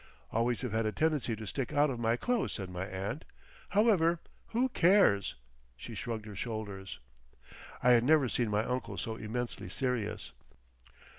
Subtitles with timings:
[0.31, 3.23] "Always have had a tendency to stick out of my clothes," said my aunt.
[3.69, 5.35] "However—Who cares?"
[5.77, 6.99] She shrugged her shoulders.
[7.83, 10.31] I had never seen my uncle so immensely serious.